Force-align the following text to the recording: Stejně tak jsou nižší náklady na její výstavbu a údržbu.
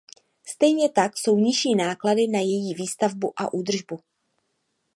Stejně 0.47 0.89
tak 0.89 1.17
jsou 1.17 1.37
nižší 1.37 1.75
náklady 1.75 2.27
na 2.27 2.39
její 2.39 2.73
výstavbu 2.73 3.33
a 3.37 3.53
údržbu. 3.53 3.99